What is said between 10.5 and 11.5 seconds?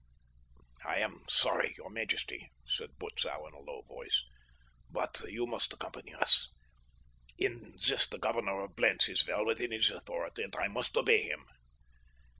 I must obey him."